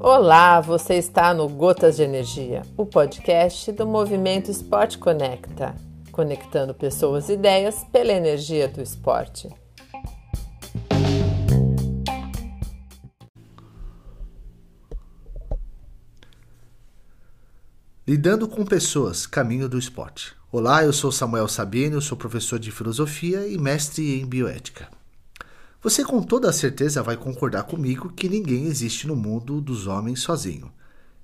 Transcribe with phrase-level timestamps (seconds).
[0.00, 5.74] Olá, você está no Gotas de Energia, o podcast do Movimento Esporte Conecta,
[6.12, 9.48] conectando pessoas e ideias pela energia do esporte.
[18.06, 20.36] Lidando com pessoas, caminho do esporte.
[20.52, 24.88] Olá, eu sou Samuel Sabino, sou professor de filosofia e mestre em bioética.
[25.82, 30.72] Você com toda certeza vai concordar comigo que ninguém existe no mundo dos homens sozinho.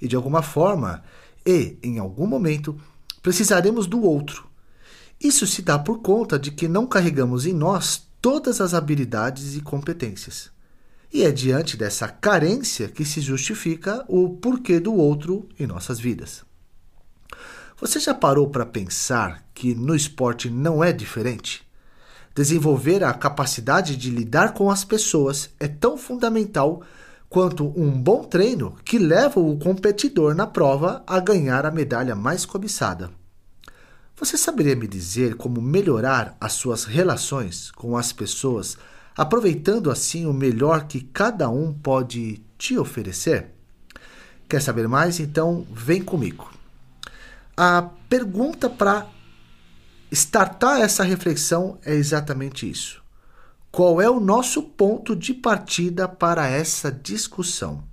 [0.00, 1.02] E de alguma forma,
[1.44, 2.78] e em algum momento,
[3.22, 4.48] precisaremos do outro.
[5.20, 9.60] Isso se dá por conta de que não carregamos em nós todas as habilidades e
[9.60, 10.50] competências.
[11.12, 16.44] E é diante dessa carência que se justifica o porquê do outro em nossas vidas.
[17.80, 21.67] Você já parou para pensar que no esporte não é diferente?
[22.38, 26.84] Desenvolver a capacidade de lidar com as pessoas é tão fundamental
[27.28, 32.46] quanto um bom treino que leva o competidor na prova a ganhar a medalha mais
[32.46, 33.10] cobiçada.
[34.14, 38.78] Você saberia me dizer como melhorar as suas relações com as pessoas,
[39.16, 43.50] aproveitando assim o melhor que cada um pode te oferecer?
[44.48, 45.18] Quer saber mais?
[45.18, 46.48] Então vem comigo.
[47.56, 49.08] A pergunta para
[50.10, 53.02] startar essa reflexão é exatamente isso.
[53.70, 57.84] Qual é o nosso ponto de partida para essa discussão?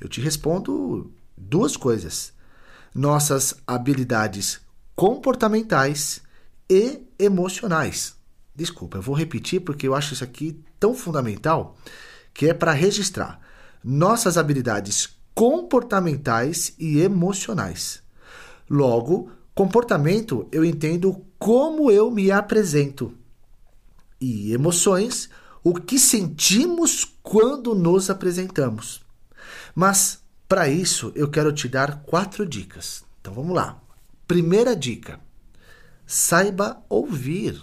[0.00, 2.32] Eu te respondo duas coisas:
[2.94, 4.60] nossas habilidades
[4.94, 6.20] comportamentais
[6.68, 8.14] e emocionais.
[8.54, 11.76] Desculpa, eu vou repetir porque eu acho isso aqui tão fundamental
[12.34, 13.40] que é para registrar
[13.82, 18.02] nossas habilidades comportamentais e emocionais.
[18.68, 23.14] Logo, comportamento eu entendo como eu me apresento.
[24.20, 25.28] E emoções,
[25.64, 29.02] o que sentimos quando nos apresentamos.
[29.74, 33.04] Mas, para isso, eu quero te dar quatro dicas.
[33.20, 33.80] Então vamos lá.
[34.26, 35.20] Primeira dica:
[36.06, 37.60] saiba ouvir.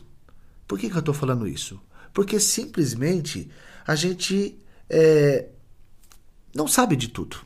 [0.67, 1.79] Por que, que eu estou falando isso?
[2.13, 3.49] Porque simplesmente
[3.87, 5.47] a gente é,
[6.53, 7.37] não sabe de tudo.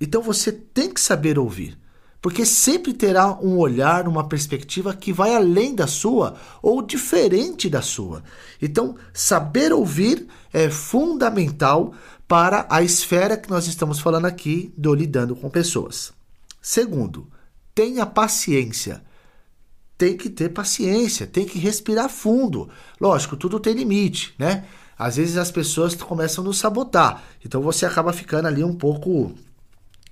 [0.00, 1.78] Então você tem que saber ouvir
[2.20, 7.82] porque sempre terá um olhar, uma perspectiva que vai além da sua ou diferente da
[7.82, 8.22] sua.
[8.60, 11.94] Então, saber ouvir é fundamental
[12.26, 16.12] para a esfera que nós estamos falando aqui do lidando com pessoas.
[16.60, 17.28] Segundo,
[17.74, 19.02] tenha paciência.
[19.96, 22.68] Tem que ter paciência, tem que respirar fundo.
[23.00, 24.64] Lógico, tudo tem limite, né?
[24.98, 29.34] Às vezes as pessoas começam a nos sabotar, então você acaba ficando ali um pouco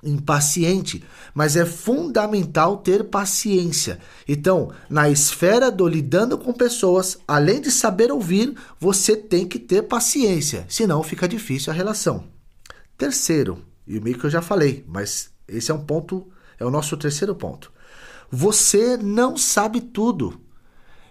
[0.04, 1.02] impaciente,
[1.34, 3.98] mas é fundamental ter paciência.
[4.28, 9.82] Então, na esfera do lidando com pessoas, além de saber ouvir, você tem que ter
[9.82, 12.24] paciência, senão fica difícil a relação.
[12.96, 16.26] Terceiro, e meio que eu já falei, mas esse é um ponto,
[16.58, 17.72] é o nosso terceiro ponto.
[18.30, 20.40] Você não sabe tudo.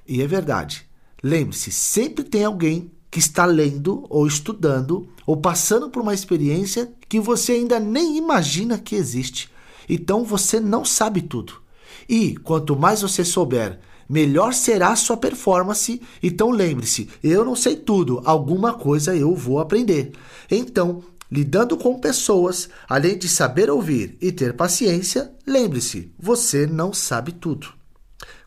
[0.07, 0.85] E é verdade.
[1.23, 7.19] Lembre-se, sempre tem alguém que está lendo ou estudando ou passando por uma experiência que
[7.19, 9.47] você ainda nem imagina que existe.
[9.88, 11.62] Então você não sabe tudo.
[12.09, 13.79] E quanto mais você souber,
[14.09, 16.01] melhor será a sua performance.
[16.24, 20.13] Então lembre-se, eu não sei tudo, alguma coisa eu vou aprender.
[20.50, 27.31] Então, lidando com pessoas, além de saber ouvir e ter paciência, lembre-se, você não sabe
[27.31, 27.68] tudo.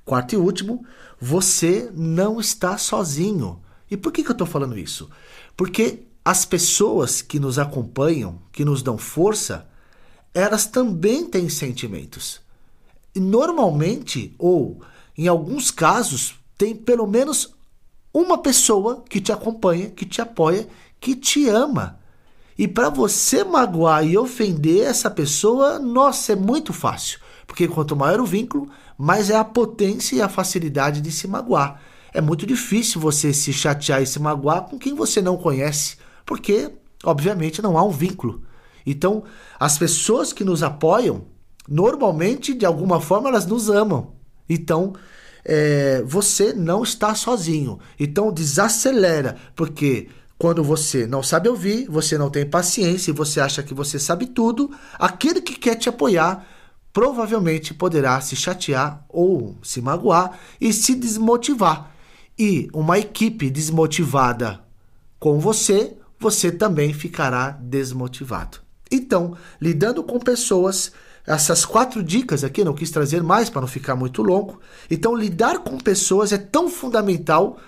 [0.05, 0.85] Quarto e último,
[1.21, 3.61] você não está sozinho.
[3.89, 5.09] E por que, que eu estou falando isso?
[5.57, 9.69] Porque as pessoas que nos acompanham, que nos dão força,
[10.35, 12.41] elas também têm sentimentos.
[13.15, 14.83] E normalmente, ou
[15.17, 17.55] em alguns casos, tem pelo menos
[18.13, 20.67] uma pessoa que te acompanha, que te apoia,
[20.99, 22.01] que te ama.
[22.59, 27.21] E para você magoar e ofender essa pessoa, nossa, é muito fácil.
[27.47, 31.81] Porque quanto maior o vínculo, mais é a potência e a facilidade de se magoar
[32.17, 36.71] é muito difícil você se chatear e se magoar com quem você não conhece, porque,
[37.05, 38.43] obviamente, não há um vínculo.
[38.85, 39.25] Então,
[39.59, 41.25] as pessoas que nos apoiam,
[41.69, 44.13] normalmente, de alguma forma, elas nos amam.
[44.49, 44.93] Então,
[45.45, 47.79] é, você não está sozinho.
[47.99, 50.09] Então, desacelera, porque
[50.39, 54.27] quando você não sabe ouvir, você não tem paciência e você acha que você sabe
[54.27, 56.47] tudo, aquele que quer te apoiar
[56.93, 61.95] provavelmente poderá se chatear ou se magoar e se desmotivar
[62.39, 64.61] e uma equipe desmotivada
[65.19, 68.59] com você, você também ficará desmotivado.
[68.91, 70.93] Então, lidando com pessoas,
[71.27, 74.61] essas quatro dicas aqui, não quis trazer mais para não ficar muito longo.
[74.91, 77.59] Então, lidar com pessoas é tão fundamental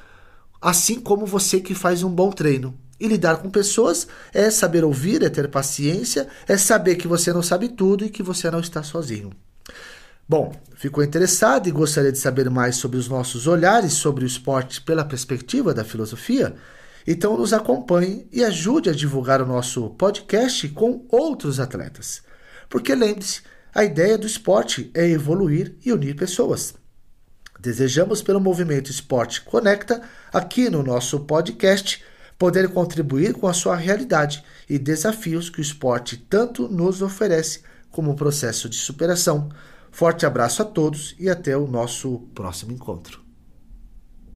[0.60, 2.74] assim como você que faz um bom treino.
[3.00, 7.42] E lidar com pessoas é saber ouvir, é ter paciência, é saber que você não
[7.42, 9.30] sabe tudo e que você não está sozinho.
[10.28, 14.80] Bom, ficou interessado e gostaria de saber mais sobre os nossos olhares sobre o esporte
[14.82, 16.54] pela perspectiva da filosofia?
[17.10, 22.20] Então nos acompanhe e ajude a divulgar o nosso podcast com outros atletas.
[22.68, 23.40] Porque lembre-se,
[23.74, 26.74] a ideia do esporte é evoluir e unir pessoas.
[27.58, 32.04] Desejamos pelo movimento Esporte Conecta, aqui no nosso podcast,
[32.38, 38.16] poder contribuir com a sua realidade e desafios que o esporte tanto nos oferece como
[38.16, 39.48] processo de superação.
[39.90, 43.27] Forte abraço a todos e até o nosso próximo encontro.